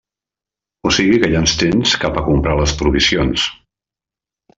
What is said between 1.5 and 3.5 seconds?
tens cap a comprar les provisions.